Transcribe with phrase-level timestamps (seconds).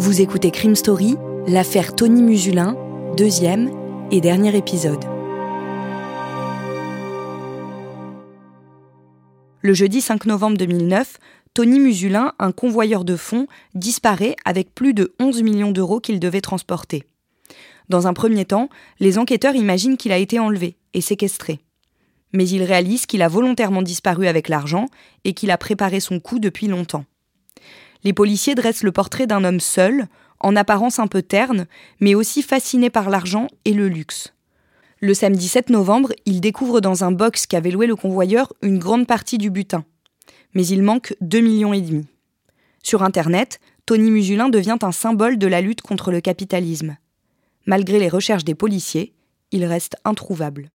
[0.00, 1.16] Vous écoutez Crime Story,
[1.48, 2.76] l'affaire Tony Musulin,
[3.16, 3.72] deuxième
[4.12, 5.04] et dernier épisode.
[9.60, 11.18] Le jeudi 5 novembre 2009,
[11.52, 16.40] Tony Musulin, un convoyeur de fonds, disparaît avec plus de 11 millions d'euros qu'il devait
[16.40, 17.02] transporter.
[17.88, 18.68] Dans un premier temps,
[19.00, 21.58] les enquêteurs imaginent qu'il a été enlevé et séquestré.
[22.32, 24.86] Mais ils réalisent qu'il a volontairement disparu avec l'argent
[25.24, 27.04] et qu'il a préparé son coup depuis longtemps
[28.04, 30.06] les policiers dressent le portrait d'un homme seul,
[30.40, 31.66] en apparence un peu terne,
[32.00, 34.32] mais aussi fasciné par l'argent et le luxe.
[35.00, 39.06] Le samedi 7 novembre, ils découvrent dans un box qu'avait loué le convoyeur une grande
[39.06, 39.84] partie du butin.
[40.54, 42.06] Mais il manque 2 millions et demi.
[42.82, 46.96] Sur Internet, Tony Musulin devient un symbole de la lutte contre le capitalisme.
[47.66, 49.14] Malgré les recherches des policiers,
[49.52, 50.70] il reste introuvable.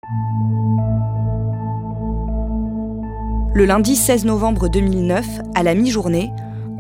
[3.52, 6.30] Le lundi 16 novembre 2009, à la mi-journée,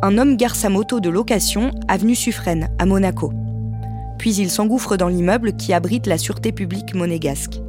[0.02, 3.32] un homme gare sa moto de location avenue Suffren, à Monaco.
[4.18, 7.60] Puis il s'engouffre dans l'immeuble qui abrite la sûreté publique monégasque.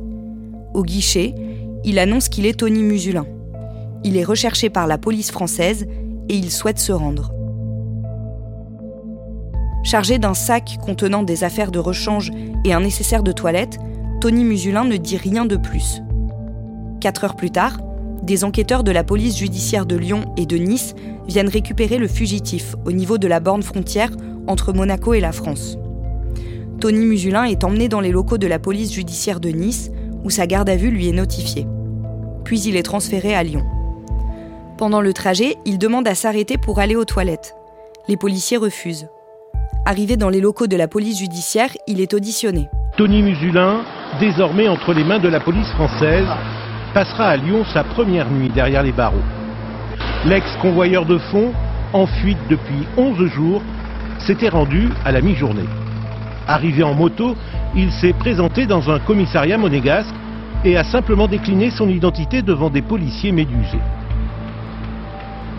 [0.73, 1.36] Au guichet,
[1.84, 3.26] il annonce qu'il est Tony Musulin.
[4.04, 5.86] Il est recherché par la police française
[6.30, 7.34] et il souhaite se rendre.
[9.84, 12.32] Chargé d'un sac contenant des affaires de rechange
[12.64, 13.78] et un nécessaire de toilette,
[14.22, 16.02] Tony Musulin ne dit rien de plus.
[17.02, 17.80] Quatre heures plus tard,
[18.22, 20.94] des enquêteurs de la police judiciaire de Lyon et de Nice
[21.27, 24.11] viennent récupérer le fugitif au niveau de la borne frontière
[24.47, 25.77] entre Monaco et la France.
[26.80, 29.92] Tony Musulin est emmené dans les locaux de la police judiciaire de Nice,
[30.23, 31.67] où sa garde à vue lui est notifiée.
[32.43, 33.64] Puis il est transféré à Lyon.
[34.77, 37.55] Pendant le trajet, il demande à s'arrêter pour aller aux toilettes.
[38.08, 39.08] Les policiers refusent.
[39.86, 42.67] Arrivé dans les locaux de la police judiciaire, il est auditionné.
[42.98, 43.83] Tony Musulin,
[44.20, 46.27] désormais entre les mains de la police française,
[46.93, 49.23] passera à Lyon sa première nuit derrière les barreaux.
[50.23, 51.52] L'ex-convoyeur de fonds,
[51.93, 53.61] en fuite depuis 11 jours,
[54.20, 55.67] s'était rendu à la mi-journée.
[56.48, 57.36] Arrivé en moto,
[57.76, 60.14] il s'est présenté dans un commissariat monégasque
[60.64, 63.80] et a simplement décliné son identité devant des policiers médusés.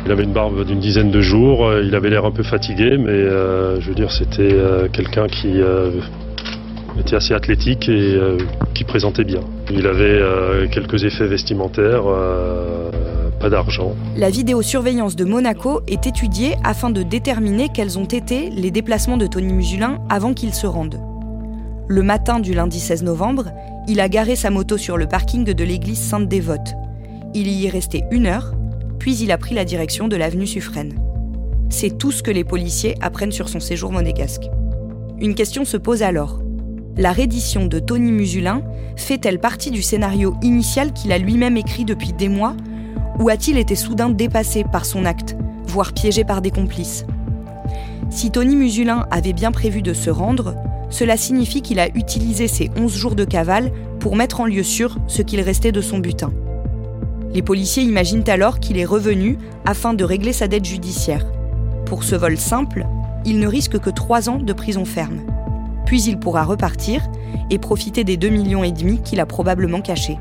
[0.06, 2.96] Il avait une barbe d'une dizaine de jours, euh, il avait l'air un peu fatigué,
[2.98, 5.60] mais euh, je veux dire, c'était euh, quelqu'un qui
[7.00, 8.16] était assez athlétique et
[8.74, 9.40] qui présentait bien.
[9.72, 12.02] Il avait quelques effets vestimentaires,
[13.50, 13.94] d'argent.
[14.16, 19.26] La vidéosurveillance de Monaco est étudiée afin de déterminer quels ont été les déplacements de
[19.26, 21.00] Tony Musulin avant qu'il se rende.
[21.88, 23.50] Le matin du lundi 16 novembre,
[23.88, 26.75] il a garé sa moto sur le parking de l'église Sainte-Dévote.
[27.34, 28.54] Il y est resté une heure,
[28.98, 30.94] puis il a pris la direction de l'avenue Suffren.
[31.70, 34.48] C'est tout ce que les policiers apprennent sur son séjour monégasque.
[35.20, 36.41] Une question se pose alors.
[36.97, 38.62] La reddition de Tony Musulin
[38.97, 42.54] fait-elle partie du scénario initial qu'il a lui-même écrit depuis des mois
[43.18, 45.36] ou a-t-il été soudain dépassé par son acte,
[45.66, 47.04] voire piégé par des complices?
[48.10, 50.54] Si Tony Musulin avait bien prévu de se rendre,
[50.90, 54.98] cela signifie qu'il a utilisé ses 11 jours de cavale pour mettre en lieu sûr
[55.06, 56.32] ce qu'il restait de son butin.
[57.32, 61.24] Les policiers imaginent alors qu'il est revenu afin de régler sa dette judiciaire.
[61.86, 62.86] Pour ce vol simple,
[63.24, 65.20] il ne risque que 3 ans de prison ferme.
[65.86, 67.08] Puis il pourra repartir
[67.50, 70.18] et profiter des 2,5 millions et demi qu'il a probablement cachés.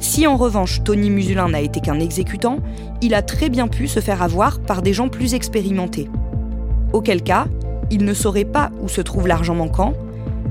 [0.00, 2.58] Si en revanche Tony Musulin n'a été qu'un exécutant,
[3.02, 6.08] il a très bien pu se faire avoir par des gens plus expérimentés.
[6.92, 7.46] Auquel cas,
[7.90, 9.94] il ne saurait pas où se trouve l'argent manquant,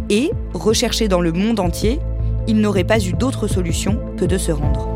[0.10, 2.00] et, recherché dans le monde entier,
[2.48, 4.90] il n'aurait pas eu d'autre solution que de se rendre.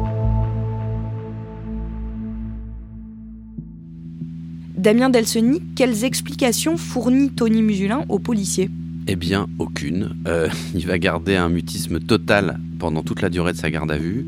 [4.78, 8.70] Damien Delseny, quelles explications fournit Tony Musulin aux policiers?
[9.08, 10.16] Eh bien, aucune.
[10.28, 13.98] Euh, il va garder un mutisme total pendant toute la durée de sa garde à
[13.98, 14.26] vue.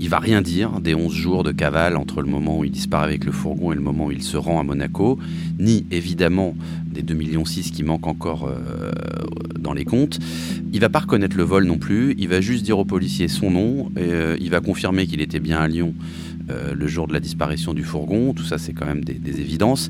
[0.00, 3.04] Il va rien dire des 11 jours de cavale entre le moment où il disparaît
[3.04, 5.16] avec le fourgon et le moment où il se rend à Monaco,
[5.60, 6.56] ni évidemment
[6.86, 8.90] des 2,6 millions qui manquent encore euh,
[9.56, 10.18] dans les comptes.
[10.72, 13.52] Il va pas reconnaître le vol non plus, il va juste dire au policier son
[13.52, 15.94] nom, et, euh, il va confirmer qu'il était bien à Lyon
[16.50, 18.34] euh, le jour de la disparition du fourgon.
[18.34, 19.88] Tout ça, c'est quand même des, évidences.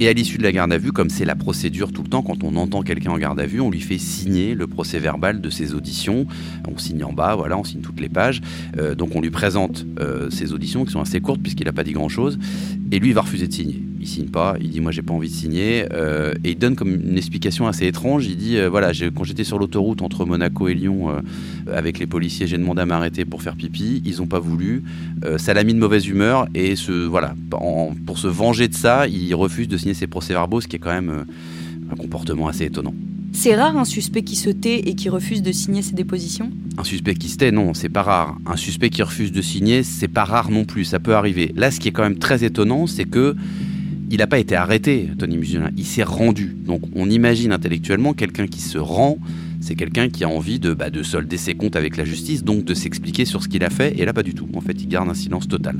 [0.00, 2.22] Et à l'issue de la garde à vue, comme c'est la procédure tout le temps,
[2.22, 5.40] quand on entend quelqu'un en garde à vue, on lui fait signer le procès verbal
[5.40, 6.26] de ses auditions.
[6.68, 8.40] On signe en bas, voilà, on signe toutes les pages.
[8.78, 9.86] Euh, donc on lui présente
[10.30, 12.38] ses auditions qui sont assez courtes puisqu'il n'a pas dit grand-chose.
[12.92, 15.12] Et lui, il va refuser de signer il signe pas, il dit moi j'ai pas
[15.12, 18.26] envie de signer euh, et il donne comme une explication assez étrange.
[18.26, 21.20] Il dit euh, voilà quand j'étais sur l'autoroute entre Monaco et Lyon euh,
[21.72, 24.84] avec les policiers, j'ai demandé à m'arrêter pour faire pipi, ils ont pas voulu,
[25.38, 29.34] ça l'a mis de mauvaise humeur et ce voilà pour se venger de ça, il
[29.34, 31.24] refuse de signer ses procès-verbaux, ce qui est quand même
[31.90, 32.94] un comportement assez étonnant.
[33.32, 36.50] C'est rare un suspect qui se tait et qui refuse de signer ses dépositions?
[36.78, 38.38] Un suspect qui se tait, non, c'est pas rare.
[38.46, 41.52] Un suspect qui refuse de signer, c'est pas rare non plus, ça peut arriver.
[41.54, 43.36] Là, ce qui est quand même très étonnant, c'est que
[44.10, 46.56] il n'a pas été arrêté, Tony Musulin, il s'est rendu.
[46.66, 49.18] Donc on imagine intellectuellement quelqu'un qui se rend,
[49.60, 52.64] c'est quelqu'un qui a envie de, bah, de solder ses comptes avec la justice, donc
[52.64, 54.48] de s'expliquer sur ce qu'il a fait, et là pas du tout.
[54.54, 55.76] En fait, il garde un silence total.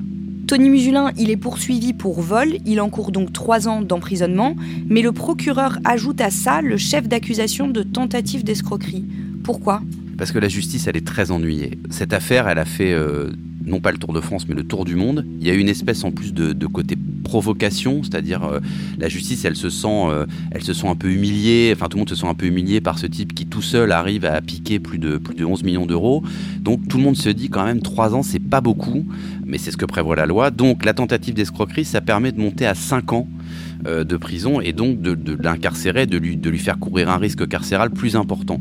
[0.47, 4.55] Tony Musulin, il est poursuivi pour vol, il encourt donc trois ans d'emprisonnement,
[4.89, 9.05] mais le procureur ajoute à ça le chef d'accusation de tentative d'escroquerie.
[9.43, 9.83] Pourquoi?
[10.17, 11.79] Parce que la justice, elle est très ennuyée.
[11.91, 13.31] Cette affaire, elle a fait euh,
[13.67, 15.27] non pas le Tour de France, mais le Tour du monde.
[15.41, 16.96] Il y a une espèce en plus de, de côté
[17.27, 18.61] provocation, c'est-à-dire euh,
[18.99, 20.27] la justice, elle se sent, euh,
[20.61, 21.73] se un peu humiliée.
[21.75, 23.91] Enfin, tout le monde se sent un peu humilié par ce type qui tout seul
[23.93, 26.23] arrive à piquer plus de plus de 11 millions d'euros.
[26.61, 29.05] Donc tout le monde se dit quand même trois ans, c'est pas beaucoup,
[29.45, 30.51] mais c'est ce que prévoit la loi.
[30.51, 33.29] Donc la tentative d'escroquerie, ça permet de monter à 5 ans
[33.87, 37.47] euh, de prison et donc de, l'incarcérer, de lui, de lui faire courir un risque
[37.49, 38.61] carcéral plus important.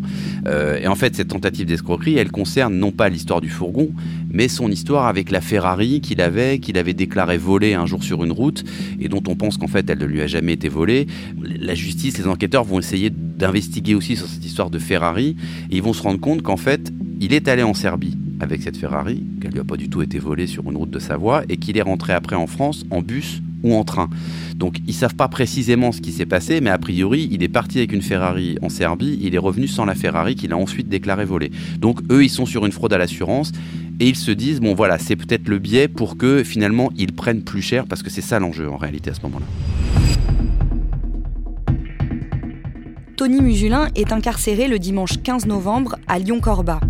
[0.81, 3.89] Et en fait, cette tentative d'escroquerie, elle concerne non pas l'histoire du fourgon,
[4.35, 8.23] mais son histoire avec la Ferrari qu'il avait, qu'il avait déclaré volée un jour sur
[8.25, 8.65] une route
[8.99, 11.07] et dont on pense qu'en fait elle ne lui a jamais été volée.
[11.41, 15.37] La justice, les enquêteurs vont essayer d'investiguer aussi sur cette histoire de Ferrari
[15.71, 16.91] et ils vont se rendre compte qu'en fait,
[17.21, 20.19] il est allé en Serbie avec cette Ferrari, qu'elle lui a pas du tout été
[20.19, 23.41] volée sur une route de Savoie, et qu'il est rentré après en France en bus
[23.73, 24.09] en train.
[24.55, 27.79] Donc ils savent pas précisément ce qui s'est passé, mais a priori, il est parti
[27.79, 31.25] avec une Ferrari en Serbie, il est revenu sans la Ferrari qu'il a ensuite déclaré
[31.25, 31.51] volée.
[31.79, 33.51] Donc eux, ils sont sur une fraude à l'assurance
[33.99, 37.41] et ils se disent bon voilà, c'est peut-être le biais pour que finalement ils prennent
[37.41, 39.45] plus cher parce que c'est ça l'enjeu en réalité à ce moment-là.
[43.17, 46.81] Tony Musulin est incarcéré le dimanche 15 novembre à Lyon-Corba.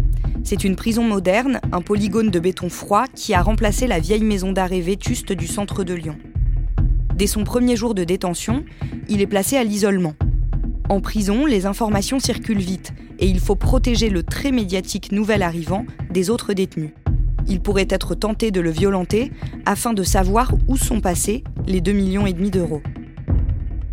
[0.43, 4.51] C'est une prison moderne, un polygone de béton froid qui a remplacé la vieille maison
[4.51, 6.17] d'arrêt vétuste du centre de Lyon.
[7.15, 8.65] Dès son premier jour de détention,
[9.07, 10.15] il est placé à l'isolement.
[10.89, 15.85] En prison, les informations circulent vite et il faut protéger le très médiatique nouvel arrivant
[16.11, 16.91] des autres détenus.
[17.47, 19.31] Il pourrait être tenté de le violenter
[19.65, 22.81] afin de savoir où sont passés les 2,5 millions et demi d'euros.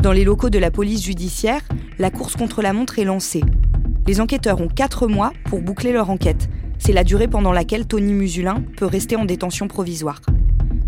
[0.03, 1.63] Dans les locaux de la police judiciaire,
[2.01, 3.43] la course contre la montre est lancée.
[4.09, 6.49] Les enquêteurs ont 4 mois pour boucler leur enquête.
[6.79, 10.21] C'est la durée pendant laquelle Tony Musulin peut rester en détention provisoire.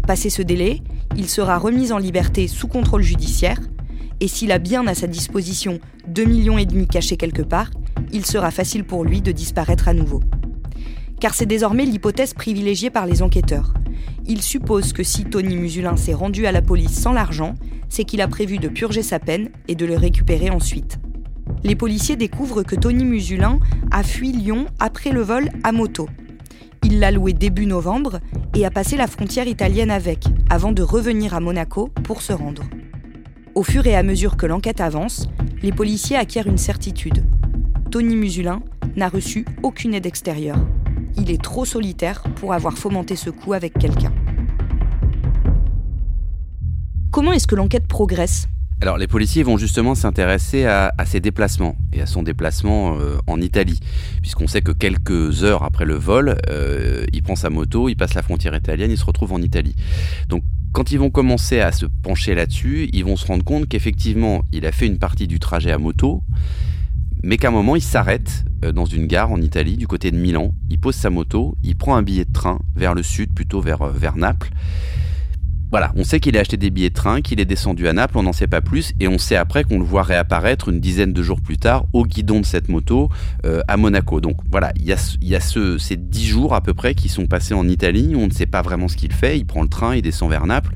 [0.06, 0.82] Passé ce délai,
[1.16, 3.60] il sera remis en liberté sous contrôle judiciaire,
[4.20, 5.78] et s'il a bien à sa disposition
[6.10, 7.70] 2,5 millions et demi cachés quelque part,
[8.12, 10.20] il sera facile pour lui de disparaître à nouveau.
[11.20, 13.74] Car c'est désormais l'hypothèse privilégiée par les enquêteurs.
[14.26, 17.54] Ils supposent que si Tony Musulin s'est rendu à la police sans l'argent,
[17.88, 20.98] c'est qu'il a prévu de purger sa peine et de le récupérer ensuite.
[21.62, 23.58] Les policiers découvrent que Tony Musulin
[23.90, 26.08] a fui Lyon après le vol à moto.
[26.82, 28.20] Il l'a loué début novembre
[28.54, 32.62] et a passé la frontière italienne avec, avant de revenir à Monaco pour se rendre.
[33.54, 35.28] Au fur et à mesure que l'enquête avance,
[35.62, 37.24] les policiers acquièrent une certitude.
[37.90, 38.62] Tony Musulin
[38.96, 40.58] n'a reçu aucune aide extérieure.
[41.16, 44.12] Il est trop solitaire pour avoir fomenté ce coup avec quelqu'un.
[47.10, 48.48] Comment est-ce que l'enquête progresse?
[48.80, 53.40] Alors les policiers vont justement s'intéresser à, ses déplacements et à son déplacement euh, en
[53.40, 53.80] Italie,
[54.20, 58.14] puisqu'on sait que quelques heures après le vol, euh, il prend sa moto, il passe
[58.14, 59.74] la frontière italienne, il se retrouve en Italie.
[60.28, 64.42] Donc quand ils vont commencer à se pencher là-dessus, ils vont se rendre compte qu'effectivement,
[64.52, 66.22] il a fait une partie du trajet à moto,
[67.22, 70.16] mais qu'à un moment, il s'arrête euh, dans une gare en Italie, du côté de
[70.16, 73.60] Milan, il pose sa moto, il prend un billet de train vers le sud, plutôt
[73.60, 74.50] vers, vers Naples,
[75.74, 78.16] voilà, on sait qu'il a acheté des billets de train, qu'il est descendu à Naples,
[78.16, 81.12] on n'en sait pas plus, et on sait après qu'on le voit réapparaître une dizaine
[81.12, 83.08] de jours plus tard au guidon de cette moto
[83.44, 84.20] euh, à Monaco.
[84.20, 87.66] Donc voilà, il y a, ces dix jours à peu près qui sont passés en
[87.66, 90.30] Italie, on ne sait pas vraiment ce qu'il fait, il prend le train, il descend
[90.30, 90.70] vers Naples,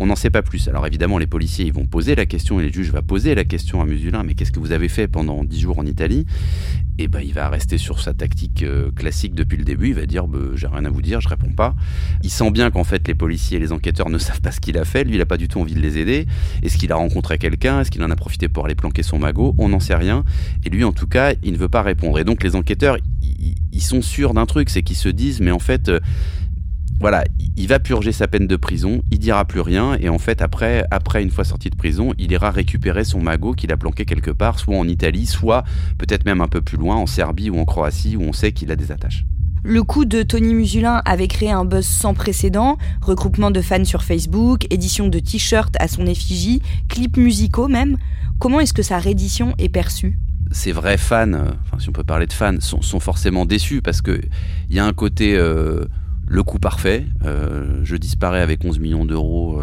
[0.00, 0.68] on n'en sait pas plus.
[0.68, 3.44] Alors évidemment, les policiers ils vont poser la question, et les juges vont poser la
[3.44, 6.26] question à Musulin, mais qu'est-ce que vous avez fait pendant dix jours en Italie?
[6.98, 9.94] Et eh ben il va rester sur sa tactique euh, classique depuis le début, il
[9.94, 11.74] va dire, bah, j'ai rien à vous dire, je réponds pas.
[12.22, 14.76] Il sent bien qu'en fait les policiers et les enquêteurs ne savent pas ce qu'il
[14.78, 15.04] a fait.
[15.04, 16.26] Lui, il n'a pas du tout envie de les aider.
[16.62, 17.80] Est-ce qu'il a rencontré quelqu'un?
[17.80, 19.54] Est-ce qu'il en a profité pour aller planquer son magot?
[19.58, 20.24] On n'en sait rien.
[20.64, 22.18] Et lui, en tout cas, il ne veut pas répondre.
[22.18, 22.98] Et donc, les enquêteurs,
[23.72, 26.00] ils sont sûrs d'un truc, c'est qu'ils se disent, mais en fait, euh,
[27.00, 27.24] voilà,
[27.56, 30.84] il va purger sa peine de prison, il dira plus rien, et en fait, après,
[30.90, 34.30] après une fois sorti de prison, il ira récupérer son magot qu'il a planqué quelque
[34.30, 35.64] part, soit en Italie, soit
[35.98, 38.70] peut-être même un peu plus loin, en Serbie ou en Croatie, où on sait qu'il
[38.70, 39.24] a des attaches.
[39.64, 44.02] Le coup de Tony Musulin avait créé un buzz sans précédent, regroupement de fans sur
[44.02, 47.96] Facebook, édition de t-shirts à son effigie, clips musicaux même.
[48.40, 50.18] Comment est-ce que sa reddition est perçue?
[50.50, 54.02] Ces vrais fans, euh, enfin, si on peut parler de fans, sont, forcément déçus parce
[54.02, 54.28] qu'il
[54.68, 55.84] y a un côté euh,
[56.26, 57.06] le coup parfait.
[57.24, 59.62] Euh, je disparais avec 11 millions d'euros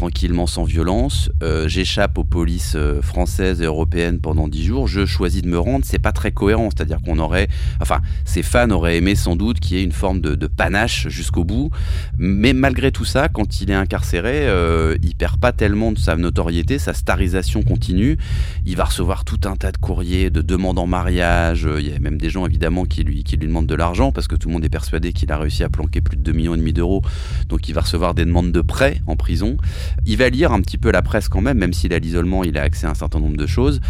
[0.00, 1.30] tranquillement, sans violence.
[1.42, 4.88] Euh, j'échappe aux polices euh, françaises et européennes pendant dix jours.
[4.88, 5.84] Je choisis de me rendre.
[5.84, 6.70] C'est pas très cohérent.
[6.74, 7.48] C'est-à-dire qu'on aurait,
[7.82, 11.44] enfin, ces fans auraient aimé sans doute qu'il y ait une forme de, panache jusqu'au
[11.44, 11.68] bout.
[12.16, 16.16] Mais malgré tout ça, quand il est incarcéré, euh, il perd pas tellement de sa
[16.16, 16.78] notoriété.
[16.78, 18.16] Sa starisation continue.
[18.64, 21.68] Il va recevoir tout un tas de courriers, de demandes en mariage.
[21.78, 24.28] Il y a même des gens évidemment qui lui, qui lui demandent de l'argent parce
[24.28, 26.56] que tout le monde est persuadé qu'il a réussi à planquer plus de 2 millions
[26.56, 27.02] d'euros.
[27.50, 29.58] Donc il va recevoir des demandes de prêts en prison.
[30.06, 32.58] Il va lire un petit peu la presse quand même, même s'il a l'isolement, il
[32.58, 33.80] a accès à un certain nombre de choses.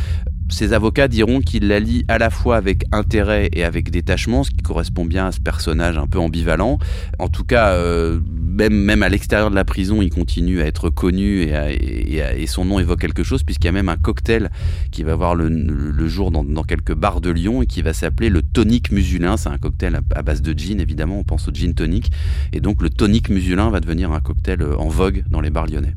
[0.51, 4.51] Ses avocats diront qu'il la lit à la fois avec intérêt et avec détachement, ce
[4.51, 6.79] qui correspond bien à ce personnage un peu ambivalent.
[7.19, 10.91] En tout cas, euh, même, même à l'extérieur de la prison, il continue à être
[10.91, 14.51] connu et, son nom évoque quelque chose, puisqu'il y a même un cocktail
[14.91, 18.43] qui va voir le, jour dans, quelques bars de Lyon et qui va s'appeler le
[18.43, 19.37] tonic musulin.
[19.37, 22.11] C'est un cocktail à, base de gin, évidemment, on pense au gin tonic.
[22.53, 25.95] Et donc le tonic musulin va devenir un cocktail en vogue dans les bars lyonnais.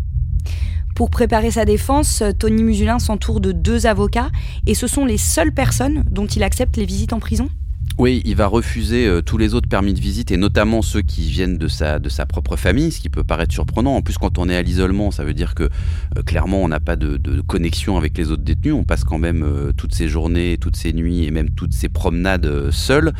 [0.95, 4.29] Pour préparer sa défense, Tony Musulin s'entoure de deux avocats
[4.67, 7.49] et ce sont les seules personnes dont il accepte les visites en prison
[7.99, 11.29] oui, il va refuser euh, tous les autres permis de visite et notamment ceux qui
[11.29, 13.95] viennent de sa, de sa propre famille, ce qui peut paraître surprenant.
[13.95, 15.69] En plus, quand on est à l'isolement, ça veut dire que
[16.17, 18.73] euh, clairement on n'a pas de, connexion avec les autres détenus.
[18.73, 21.87] On passe quand même euh, toutes ces journées, toutes ces nuits et même toutes ces
[21.87, 23.13] promenades seuls.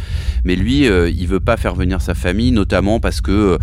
[0.43, 3.59] Mais lui, il veut pas faire venir sa famille, notamment parce que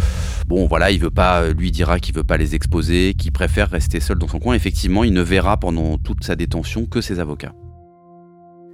[0.46, 3.98] bon, voilà, il veut pas, lui dira qu'il veut pas les exposer, qu'il préfère rester
[4.00, 4.54] seul dans son coin.
[4.54, 7.54] Effectivement, il ne verra pendant toute sa détention que ses avocats.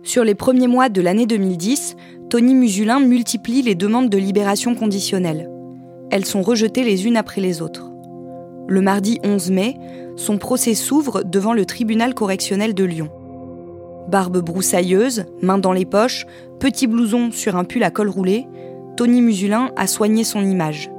[0.07, 1.97] Sur les premiers mois de l'année 2010,
[2.31, 5.51] Tony Musulin multiplie les demandes de libération conditionnelle.
[6.11, 7.91] Elles sont rejetées les unes après les autres.
[8.69, 9.77] Le mardi 11 mai,
[10.17, 13.11] son procès s'ouvre devant le tribunal correctionnel de Lyon.
[14.09, 16.27] Barbe broussailleuse, main dans les poches,
[16.59, 18.47] petit blouson sur un pull à col roulé,
[18.97, 20.91] Tony Musulin a soigné son image.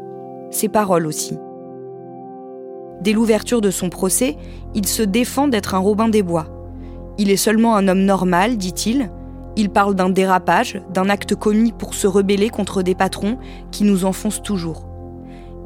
[0.51, 1.37] Ses paroles aussi.
[3.01, 4.37] Dès l'ouverture de son procès,
[4.75, 6.47] il se défend d'être un Robin des Bois
[7.17, 9.09] il est seulement un homme normal, dit-il.
[9.59, 13.39] Il parle d'un dérapage, d'un acte commis pour se rebeller contre des patrons
[13.71, 14.87] qui nous enfoncent toujours.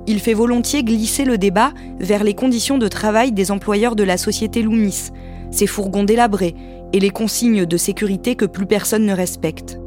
[0.07, 4.17] Il fait volontiers glisser le débat vers les conditions de travail des employeurs de la
[4.17, 5.11] société Loomis,
[5.51, 6.55] ses fourgons délabrés
[6.93, 9.77] et les consignes de sécurité que plus personne ne respecte.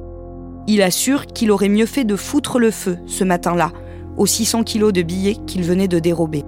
[0.66, 3.72] Il assure qu'il aurait mieux fait de foutre le feu ce matin-là
[4.18, 6.44] aux 600 kilos de billets qu'il venait de dérober.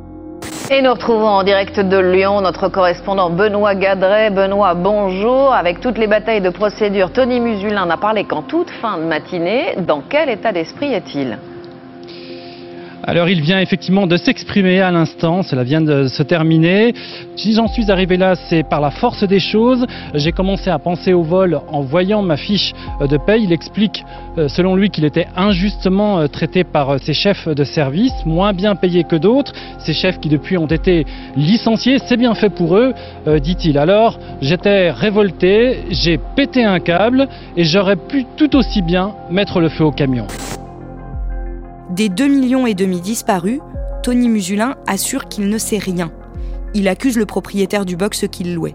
[0.68, 4.30] Et nous retrouvons en direct de Lyon notre correspondant Benoît Gadret.
[4.30, 5.54] Benoît, bonjour.
[5.54, 9.76] Avec toutes les batailles de procédure, Tony Musulin n'a parlé qu'en toute fin de matinée.
[9.78, 11.38] Dans quel état d'esprit est-il?
[13.04, 16.94] Alors il vient effectivement de s'exprimer à l'instant, cela vient de se terminer.
[17.36, 19.86] Si j'en suis arrivé là, c'est par la force des choses.
[20.14, 23.44] J'ai commencé à penser au vol en voyant ma fiche de paye.
[23.44, 24.04] Il explique,
[24.38, 28.52] euh, selon lui, qu'il était injustement euh, traité par euh, ses chefs de service, moins
[28.52, 29.52] bien payés que d'autres.
[29.78, 32.92] Ces chefs qui depuis ont été licenciés, c'est bien fait pour eux,
[33.40, 33.78] dit-il.
[33.78, 39.68] Alors j'étais révolté, j'ai pété un câble et j'aurais pu tout aussi bien mettre le
[39.68, 40.26] feu au camion.
[41.90, 43.60] Des 2 millions et demi disparus,
[44.02, 46.10] Tony Musulin assure qu'il ne sait rien.
[46.74, 48.74] Il accuse le propriétaire du box qu'il louait.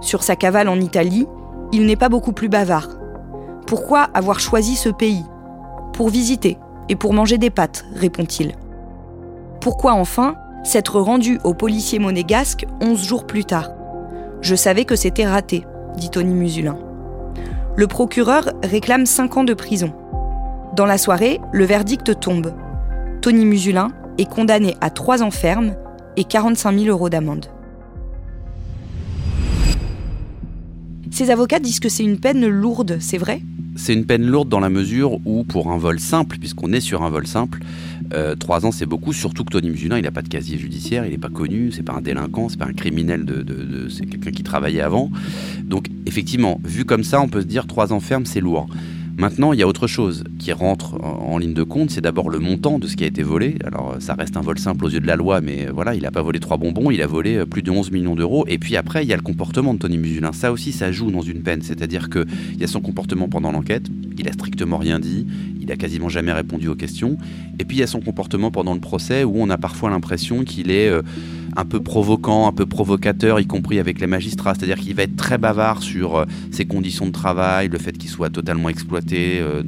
[0.00, 1.26] Sur sa cavale en Italie,
[1.72, 2.88] il n'est pas beaucoup plus bavard.
[3.66, 5.24] Pourquoi avoir choisi ce pays?
[5.92, 6.56] Pour visiter
[6.88, 8.52] et pour manger des pâtes, répond-il.
[9.60, 13.70] Pourquoi enfin s'être rendu au policier monégasque 11 jours plus tard?
[14.40, 15.64] Je savais que c'était raté,
[15.96, 16.78] dit Tony Musulin.
[17.74, 19.92] Le procureur réclame 5 ans de prison.
[20.74, 22.52] Dans la soirée, le verdict tombe.
[23.20, 25.76] Tony Musulin est condamné à 3 ans ferme
[26.16, 27.46] et 45 000 euros d'amende.
[31.12, 33.40] Ces avocats disent que c'est une peine lourde, c'est vrai?
[33.76, 37.04] C'est une peine lourde dans la mesure où, pour un vol simple, puisqu'on est sur
[37.04, 37.60] un vol simple,
[38.12, 41.06] euh, trois ans c'est beaucoup, surtout que Tony Musulin, il n'a pas de casier judiciaire,
[41.06, 44.32] il n'est pas connu, c'est pas un délinquant, c'est pas un criminel, de, c'est quelqu'un
[44.32, 45.12] qui travaillait avant.
[45.62, 48.66] Donc, effectivement, vu comme ça, on peut se dire trois ans ferme, c'est lourd.
[49.16, 52.40] Maintenant, il y a autre chose qui rentre en, ligne de compte, c'est d'abord le
[52.40, 53.56] montant de ce qui a été volé.
[53.64, 56.10] Alors, ça reste un vol simple aux yeux de la loi, mais voilà, il n'a
[56.10, 58.44] pas volé trois bonbons, il a volé euh, plus de 11 millions d'euros.
[58.48, 60.32] Et puis après, il y a le comportement de Tony Musulin.
[60.32, 61.62] Ça aussi, ça joue dans une peine.
[61.62, 62.24] C'est-à-dire qu'il
[62.58, 63.86] y a son comportement pendant l'enquête,
[64.18, 65.26] il a strictement rien dit,
[65.60, 67.16] il a quasiment jamais répondu aux questions.
[67.60, 70.42] Et puis il y a son comportement pendant le procès où on a parfois l'impression
[70.42, 71.02] qu'il est euh,
[71.56, 74.54] un peu provoquant, un peu provocateur, y compris avec les magistrats.
[74.54, 78.10] C'est-à-dire qu'il va être très bavard sur euh, ses conditions de travail, le fait qu'il
[78.10, 79.62] soit totalement exploité euh,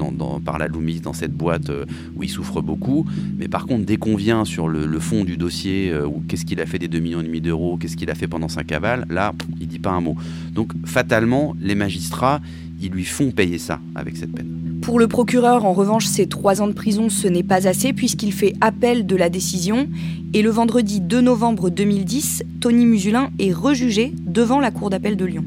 [0.45, 1.71] par la Loomis dans cette boîte
[2.17, 3.07] où il souffre beaucoup.
[3.39, 6.67] Mais par contre, dès qu'on vient sur le, fond du dossier, ou qu'est-ce qu'il a
[6.67, 9.79] fait des 2,5 millions d'euros, qu'est-ce qu'il a fait pendant sa cavale, là, il dit
[9.79, 10.17] pas un mot.
[10.53, 12.41] Donc fatalement, les magistrats,
[12.81, 14.66] ils lui font payer ça avec cette peine.
[14.87, 18.33] Pour le procureur, en revanche, ces trois ans de prison, ce n'est pas assez puisqu'il
[18.33, 19.89] fait appel de la décision.
[20.33, 25.25] Et le vendredi 2 novembre 2010, Tony Musulin est rejugé devant la Cour d'appel de
[25.25, 25.45] Lyon.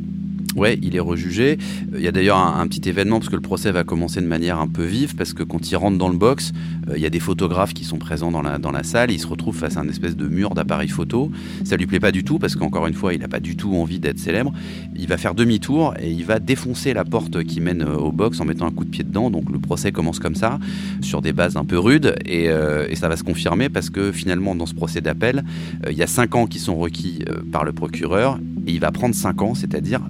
[0.59, 1.57] Ouais, il est rejugé.
[1.95, 4.59] Il y a d'ailleurs un, petit événement parce que le procès va commencer de manière
[4.59, 6.51] un peu vive parce que quand il rentre dans le box,
[6.89, 9.09] euh, il y a des photographes qui sont présents dans la, dans la salle.
[9.09, 11.31] Il se retrouve face à un espèce de mur d'appareil photo.
[11.63, 13.73] Ça lui plaît pas du tout parce qu'encore une fois, il n'a pas du tout
[13.73, 14.51] envie d'être célèbre.
[14.97, 18.41] Il va faire demi-tour et il va défoncer la porte qui mène euh, au box
[18.41, 19.29] en mettant un coup de pied dedans.
[19.29, 20.59] Donc le procès commence comme ça,
[20.99, 24.11] sur des bases un peu rudes et, euh, et ça va se confirmer parce que
[24.11, 25.45] finalement, dans ce procès d'appel,
[25.89, 29.15] il y a 5 ans qui sont requis par le procureur et il va prendre
[29.15, 30.01] 5 ans, c'est-à-dire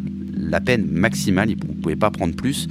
[0.50, 2.68] la peine maximale, il ne pouvait pas prendre plus.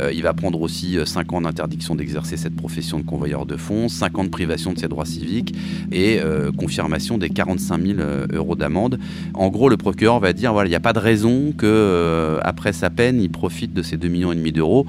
[0.00, 3.56] Euh, il va prendre aussi 5 euh, ans d'interdiction d'exercer cette profession de convoyeur de
[3.56, 5.54] fonds, 5 ans de privation de ses droits civiques
[5.90, 7.98] et euh, confirmation des 45 000
[8.32, 8.98] euros d'amende.
[9.34, 12.72] En gros, le procureur va dire voilà, il n'y a pas de raison que après
[12.72, 14.86] sa peine, il profite de ces 2,5 millions d'euros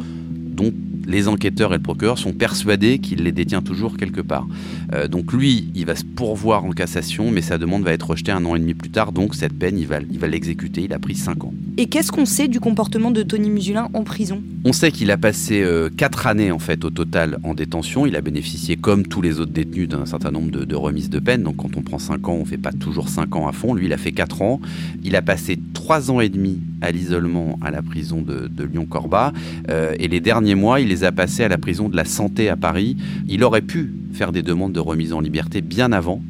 [0.54, 0.72] dont
[1.06, 4.48] les enquêteurs et le procureur sont persuadés qu'il les détient toujours quelque part.
[4.94, 8.32] Euh, donc lui, il va se pourvoir en cassation, mais sa demande va être rejetée
[8.32, 10.82] un an et demi plus tard, donc cette peine, il va l'exécuter.
[10.82, 11.54] Il, il a pris cinq ans.
[11.78, 14.42] Et qu'est-ce qu'on sait du comportement de Tony Musulin en prison?
[14.64, 18.06] On sait qu'il a passé euh, quatre années en fait au total en détention.
[18.06, 21.44] Il a bénéficié, comme tous les autres détenus, d'un certain nombre de, remises de peine.
[21.44, 23.74] Donc quand on prend cinq ans, on ne fait pas toujours cinq ans à fond.
[23.74, 24.62] Lui, il a fait quatre ans.
[25.04, 29.34] Il a passé trois ans et demi à l'isolement à la prison de, Lyon-Corba.
[29.70, 32.50] Euh, et les derniers mois, il les a passés à la prison de la Santé
[32.50, 32.96] à Paris.
[33.28, 36.22] Il aurait pu faire des demandes de remise en liberté bien avant.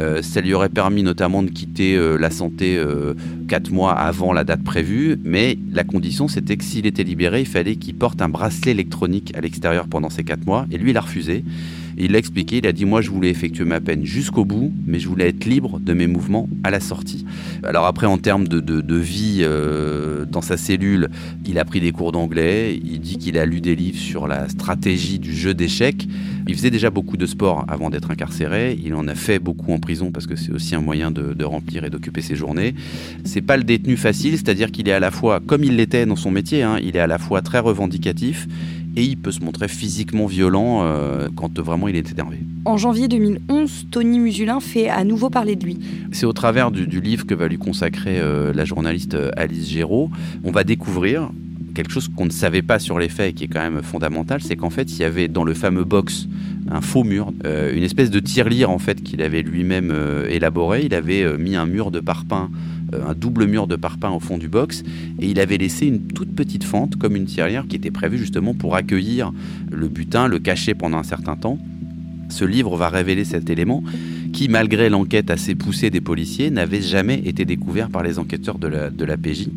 [0.00, 2.80] Euh, ça lui aurait permis notamment de quitter euh, la santé
[3.48, 7.46] quatre mois avant la date prévue, mais la condition c'était que s'il était libéré, il
[7.46, 10.96] fallait qu'il porte un bracelet électronique à l'extérieur pendant ces quatre mois, et lui il
[10.96, 11.44] a refusé.
[11.98, 14.98] Il l'a expliqué, il a dit moi je voulais effectuer ma peine jusqu'au bout, mais
[14.98, 17.24] je voulais être libre de mes mouvements à la sortie.
[17.62, 19.44] Alors après en termes de, vie
[20.30, 21.08] dans sa cellule,
[21.46, 24.48] il a pris des cours d'anglais, il dit qu'il a lu des livres sur la
[24.48, 26.06] stratégie du jeu d'échecs.
[26.46, 29.78] Il faisait déjà beaucoup de sport avant d'être incarcéré, il en a fait beaucoup en
[29.78, 32.74] prison parce que c'est aussi un moyen de, remplir et d'occuper ses journées.
[33.24, 36.16] C'est pas le détenu facile, c'est-à-dire qu'il est à la fois, comme il l'était dans
[36.16, 38.46] son métier, hein, il est à la fois très revendicatif
[38.98, 42.38] et il peut se montrer physiquement violent euh, quand vraiment il est énervé.
[42.64, 45.78] En janvier 2011, Tony Musulin fait à nouveau parler de lui.
[46.10, 50.10] C'est au travers du, livre que va lui consacrer euh, la journaliste euh, Alice Géraud.
[50.42, 51.30] On va découvrir
[51.74, 54.42] quelque chose qu'on ne savait pas sur les faits et qui est quand même fondamental,
[54.42, 56.26] c'est qu'en fait, il y avait dans le fameux box
[56.68, 59.94] un faux mur, une espèce de tirelire en fait qu'il avait lui-même
[60.28, 60.82] élaboré.
[60.84, 62.50] Il avait mis un mur de parpaing
[62.92, 64.82] un double mur de parpaing au fond du box
[65.18, 68.54] et il avait laissé une toute petite fente comme une tirelire qui était prévue justement
[68.54, 69.32] pour accueillir
[69.70, 71.58] le butin, le cacher pendant un certain temps.
[72.30, 73.82] Ce livre va révéler cet élément
[74.32, 78.66] qui, malgré l'enquête assez poussée des policiers, n'avait jamais été découvert par les enquêteurs de
[78.66, 79.48] la, de la PJ.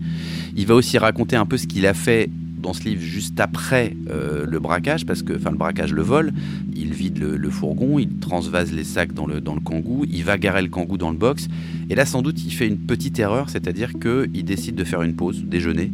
[0.55, 2.29] Il va aussi raconter un peu ce qu'il a fait
[2.61, 6.31] dans ce livre juste après euh, le braquage, parce que, enfin le braquage, le vol,
[6.75, 10.37] il vide le, fourgon, il transvase les sacs dans le, dans le kangou, il va
[10.37, 11.47] garer le kangou dans le box,
[11.89, 15.15] et là sans doute il fait une petite erreur, c'est-à-dire qu'il décide de faire une
[15.15, 15.91] pause, déjeuner.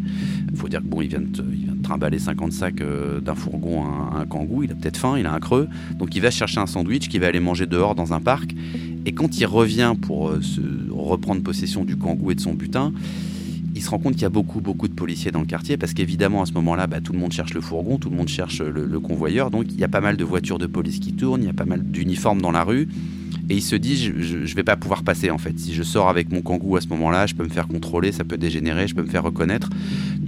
[0.52, 3.20] Il faut dire que bon, il vient de, il vient de trimballer 50 sacs euh,
[3.20, 6.22] d'un fourgon à un, kangou, il a peut-être faim, il a un creux, donc il
[6.22, 8.54] va chercher un sandwich qu'il va aller manger dehors dans un parc,
[9.06, 12.92] et quand il revient pour euh, se reprendre possession du kangou et de son butin,
[13.78, 15.94] il se rend compte qu'il y a beaucoup, beaucoup de policiers dans le quartier parce
[15.94, 18.62] qu'évidemment, à ce moment-là, bah, tout le monde cherche le fourgon, tout le monde cherche
[18.62, 19.52] le, convoyeur.
[19.52, 21.54] Donc, il y a pas mal de voitures de police qui tournent, il y a
[21.54, 22.90] pas mal d'uniformes dans la rue.
[23.50, 25.58] Et il se dit, je ne vais pas pouvoir passer en fait.
[25.58, 28.26] Si je sors avec mon kangou à ce moment-là, je peux me faire contrôler, ça
[28.26, 29.70] peut dégénérer, je peux me faire reconnaître.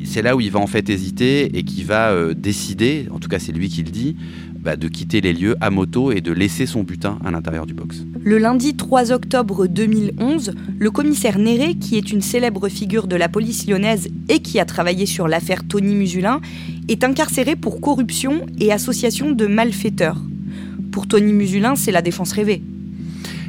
[0.06, 3.28] C'est là où il va en fait hésiter et qui va euh, décider, en tout
[3.28, 4.16] cas c'est lui qui le dit,
[4.62, 7.74] bah, de quitter les lieux à moto et de laisser son butin à l'intérieur du
[7.74, 8.04] box.
[8.24, 13.30] Le lundi 3 octobre 2011, le commissaire Néré, qui est une célèbre figure de la
[13.30, 16.42] police lyonnaise et qui a travaillé sur l'affaire Tony Musulin,
[16.88, 20.18] est incarcéré pour corruption et association de malfaiteurs.
[20.92, 22.62] Pour Tony Musulin, c'est la défense rêvée.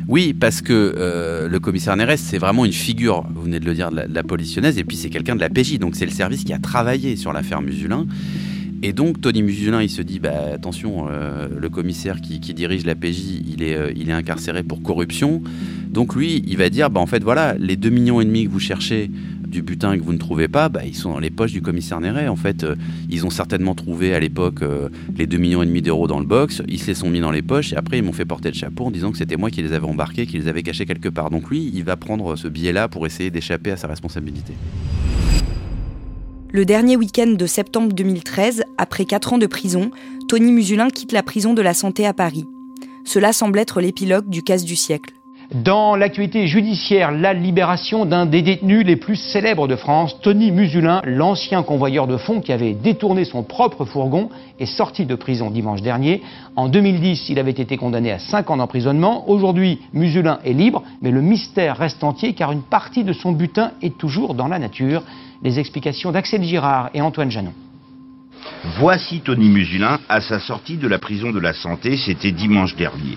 [0.08, 3.74] Oui, parce que euh, le commissaire Néré, c'est vraiment une figure, vous venez de le
[3.74, 6.10] dire, de la, police lyonnaise, et puis c'est quelqu'un de la PJ, donc c'est le
[6.10, 8.06] service qui a travaillé sur l'affaire Musulin.
[8.82, 12.94] Et donc Tony Musulin, il se dit, bah, attention, euh, le commissaire qui, dirige la
[12.94, 15.42] PJ, il est, euh, il est incarcéré pour corruption.
[15.88, 18.50] Donc lui, il va dire, bah, en fait, voilà, les 2 millions et demi que
[18.50, 19.10] vous cherchez,
[19.46, 22.00] du butin que vous ne trouvez pas, bah, ils sont dans les poches du commissaire
[22.00, 22.28] Néret.
[22.28, 22.74] En fait, euh,
[23.10, 24.60] ils ont certainement trouvé à l'époque
[25.16, 27.32] les 2,5 millions et demi d'euros dans le box, ils se les sont mis dans
[27.32, 29.50] les poches et après ils m'ont fait porter le chapeau en disant que c'était moi
[29.50, 31.30] qui les avais embarqués, qui les avais cachés quelque part.
[31.30, 34.54] Donc lui, il va prendre ce billet-là pour essayer d'échapper à sa responsabilité.
[36.52, 39.92] Le dernier week-end de septembre 2013, après 4 ans de prison,
[40.28, 42.44] Tony Musulin quitte la prison de la Santé à Paris.
[43.04, 45.14] Cela semble être l'épilogue du casse du siècle.
[45.54, 51.02] Dans l'actualité judiciaire, la libération d'un des détenus les plus célèbres de France, Tony Musulin,
[51.04, 55.82] l'ancien convoyeur de fonds qui avait détourné son propre fourgon, est sorti de prison dimanche
[55.82, 56.20] dernier.
[56.56, 59.28] En 2010, il avait été condamné à 5 ans d'emprisonnement.
[59.28, 63.70] Aujourd'hui, Musulin est libre, mais le mystère reste entier car une partie de son butin
[63.82, 65.02] est toujours dans la nature.
[65.42, 67.54] Les explications d'Axel Girard et Antoine Janon.
[68.78, 73.16] Voici Tony Musulin à sa sortie de la prison de la santé, c'était dimanche dernier.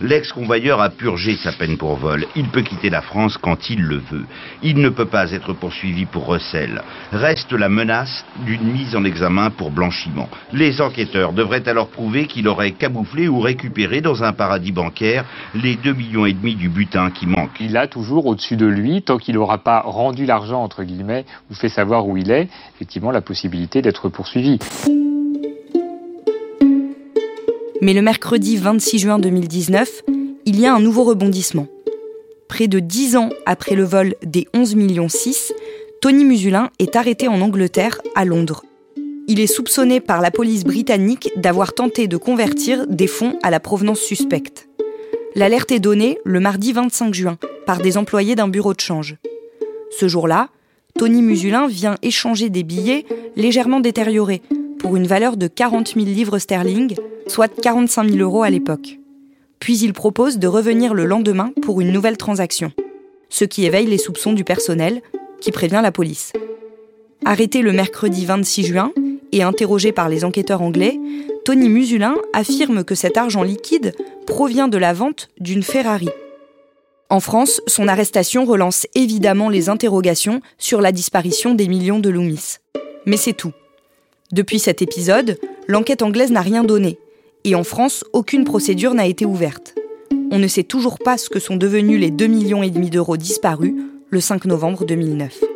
[0.00, 2.26] L'ex-convoyeur a purgé sa peine pour vol.
[2.34, 4.24] Il peut quitter la France quand il le veut.
[4.62, 6.82] Il ne peut pas être poursuivi pour recel.
[7.12, 10.28] Reste la menace d'une mise en examen pour blanchiment.
[10.52, 15.76] Les enquêteurs devraient alors prouver qu'il aurait camouflé ou récupéré dans un paradis bancaire les
[15.76, 17.60] 2,5 millions et demi du butin qui manque.
[17.60, 21.54] Il a toujours au-dessus de lui, tant qu'il n'aura pas rendu l'argent, entre guillemets, ou
[21.54, 24.58] fait savoir où il est, effectivement la possibilité d'être poursuivi.
[27.80, 30.04] Mais le mercredi 26 juin 2019,
[30.46, 31.66] il y a un nouveau rebondissement.
[32.48, 35.52] Près de 10 ans après le vol des 11 millions 6,
[36.00, 38.64] Tony Musulin est arrêté en Angleterre, à Londres.
[39.26, 43.60] Il est soupçonné par la police britannique d'avoir tenté de convertir des fonds à la
[43.60, 44.68] provenance suspecte.
[45.34, 49.16] L'alerte est donnée le mardi 25 juin par des employés d'un bureau de change.
[49.90, 50.48] Ce jour-là,
[50.98, 53.04] Tony Musulin vient échanger des billets
[53.36, 54.42] légèrement détériorés
[54.78, 56.94] pour une valeur de 40 000 livres sterling,
[57.26, 58.98] soit 45 000 euros à l'époque.
[59.58, 62.70] Puis il propose de revenir le lendemain pour une nouvelle transaction,
[63.28, 65.02] ce qui éveille les soupçons du personnel,
[65.40, 66.32] qui prévient la police.
[67.24, 68.92] Arrêté le mercredi 26 juin
[69.32, 71.00] et interrogé par les enquêteurs anglais,
[71.44, 73.94] Tony Musulin affirme que cet argent liquide
[74.26, 76.08] provient de la vente d'une Ferrari.
[77.10, 82.56] En France, son arrestation relance évidemment les interrogations sur la disparition des millions de Loomis.
[83.06, 83.52] Mais c'est tout.
[84.32, 85.38] Depuis cet épisode,
[85.68, 86.98] l'enquête anglaise n'a rien donné,
[87.44, 89.74] et en France, aucune procédure n'a été ouverte.
[90.30, 93.74] On ne sait toujours pas ce que sont devenus les 2,5 millions d'euros disparus
[94.10, 95.53] le 5 novembre 2009.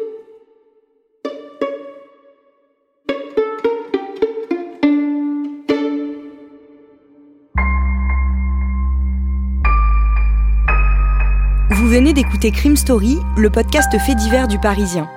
[11.88, 15.08] Vous venez d'écouter Crime Story, le podcast fait divers du Parisien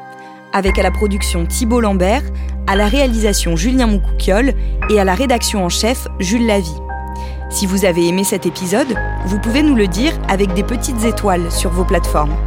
[0.54, 2.24] avec à la production Thibault Lambert,
[2.66, 4.54] à la réalisation Julien Moncouquiole
[4.90, 6.80] et à la rédaction en chef Jules Lavie.
[7.50, 11.52] Si vous avez aimé cet épisode, vous pouvez nous le dire avec des petites étoiles
[11.52, 12.38] sur vos plateformes.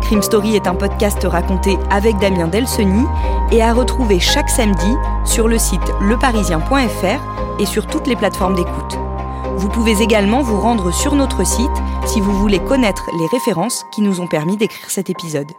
[0.00, 3.04] Crime Story est un podcast raconté avec Damien Delseny
[3.52, 4.94] et à retrouver chaque samedi
[5.26, 8.96] sur le site leparisien.fr et sur toutes les plateformes d'écoute.
[9.56, 11.70] Vous pouvez également vous rendre sur notre site
[12.06, 15.52] si vous voulez connaître les références qui nous ont permis d'écrire cet épisode.